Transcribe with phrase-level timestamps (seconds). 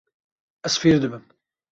[0.67, 1.25] Ez fêr dibim.